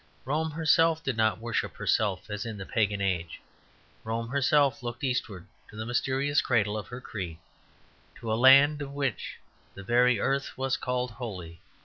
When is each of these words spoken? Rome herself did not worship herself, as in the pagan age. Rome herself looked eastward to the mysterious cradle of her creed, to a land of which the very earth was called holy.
Rome 0.25 0.49
herself 0.49 1.03
did 1.03 1.15
not 1.15 1.37
worship 1.37 1.75
herself, 1.75 2.31
as 2.31 2.43
in 2.43 2.57
the 2.57 2.65
pagan 2.65 3.01
age. 3.01 3.39
Rome 4.03 4.29
herself 4.29 4.81
looked 4.81 5.03
eastward 5.03 5.45
to 5.69 5.75
the 5.75 5.85
mysterious 5.85 6.41
cradle 6.41 6.75
of 6.75 6.87
her 6.87 6.99
creed, 6.99 7.37
to 8.15 8.33
a 8.33 8.33
land 8.33 8.81
of 8.81 8.93
which 8.93 9.37
the 9.75 9.83
very 9.83 10.19
earth 10.19 10.57
was 10.57 10.75
called 10.75 11.11
holy. 11.11 11.61